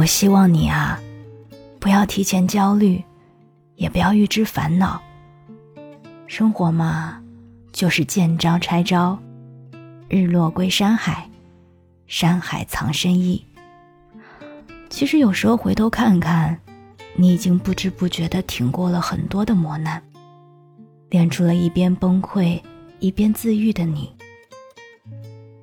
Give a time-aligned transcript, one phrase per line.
[0.00, 0.98] 我希望你啊，
[1.78, 3.04] 不要提前焦虑，
[3.76, 4.98] 也不要预知烦恼。
[6.26, 7.20] 生活嘛，
[7.70, 9.18] 就是见招拆招，
[10.08, 11.28] 日落归山海，
[12.06, 13.44] 山海藏深意。
[14.88, 16.58] 其实有时候回头看看，
[17.14, 20.02] 你已经不知不觉的挺过了很多的磨难，
[21.10, 22.58] 练出了一边崩溃
[23.00, 24.10] 一边自愈的你。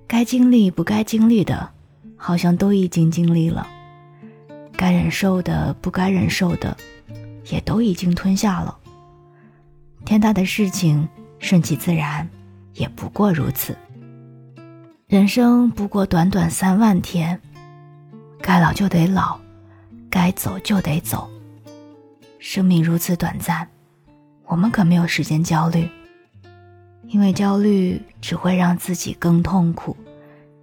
[0.06, 1.68] 该经历不该经历的，
[2.16, 3.66] 好像都已经经历了；
[4.88, 6.78] 该忍受的不该忍受的，
[7.48, 8.74] 也都已经吞下了。
[10.06, 11.06] 天大的事情
[11.40, 12.26] 顺其自然，
[12.74, 13.76] 也不过如此。
[15.08, 17.38] 人生不过短短三万天。
[18.40, 19.38] 该老就得老，
[20.10, 21.30] 该走就得走。
[22.40, 23.68] 生命如此短暂，
[24.46, 25.90] 我们可没有时间焦虑，
[27.08, 29.98] 因为焦虑只会让自己更痛苦，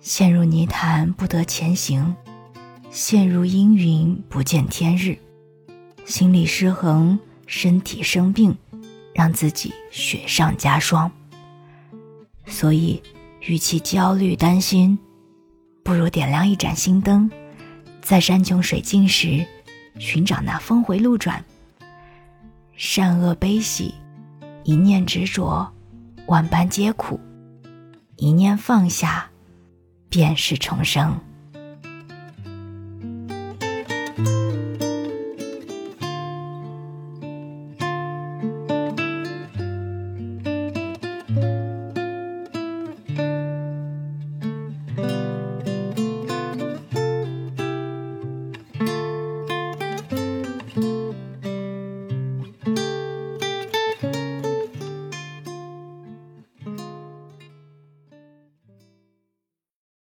[0.01, 2.17] 陷入泥潭不得前行，
[2.95, 5.19] 陷入阴云不见天日，
[6.07, 8.57] 心理失衡，身体生病，
[9.13, 11.11] 让自己雪上加霜。
[12.47, 13.03] 所以，
[13.41, 14.97] 与其焦虑担心，
[15.83, 17.29] 不如点亮一盏心灯。
[18.01, 19.45] 在山穷水尽时，
[19.99, 21.45] 寻找那峰回路转。
[22.77, 23.93] 善恶悲喜，
[24.63, 25.69] 一念执着，
[26.27, 27.19] 万般皆苦；
[28.15, 29.29] 一念放下，
[30.09, 31.19] 便是重生。